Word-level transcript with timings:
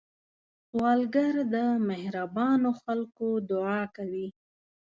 سوالګر 0.67 1.33
د 1.53 1.55
مهربانو 1.87 2.69
خلکو 2.81 3.27
دعا 3.51 3.81
کوي 3.95 4.27